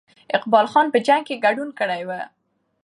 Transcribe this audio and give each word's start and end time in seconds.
اقبال 0.37 0.65
خان 0.71 0.85
په 0.93 0.99
جنګ 1.07 1.23
کې 1.27 1.41
ګډون 1.45 1.69
کړی 1.79 2.01
وو. 2.07 2.21